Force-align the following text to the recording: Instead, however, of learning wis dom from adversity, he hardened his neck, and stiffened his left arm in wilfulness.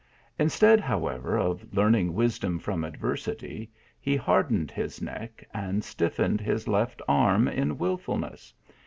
Instead, 0.39 0.79
however, 0.79 1.37
of 1.37 1.75
learning 1.75 2.15
wis 2.15 2.39
dom 2.39 2.57
from 2.57 2.83
adversity, 2.83 3.69
he 3.99 4.15
hardened 4.15 4.71
his 4.71 4.99
neck, 4.99 5.47
and 5.53 5.83
stiffened 5.83 6.41
his 6.41 6.67
left 6.67 7.03
arm 7.07 7.47
in 7.47 7.77
wilfulness. 7.77 8.51